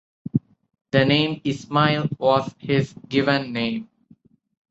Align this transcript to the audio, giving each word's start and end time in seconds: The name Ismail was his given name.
The 0.89 1.05
name 1.05 1.41
Ismail 1.43 2.09
was 2.17 2.55
his 2.57 2.91
given 3.07 3.53
name. 3.53 3.87